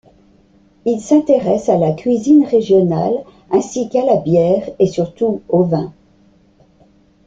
Il 0.85 0.99
s'intéresse 0.99 1.69
à 1.69 1.77
la 1.77 1.91
cuisine 1.91 2.43
régionale 2.43 3.13
ainsi 3.51 3.87
qu'à 3.87 4.03
la 4.03 4.15
bière 4.17 4.67
et, 4.79 4.87
surtout, 4.87 5.43
au 5.47 5.63
vin. 5.63 5.93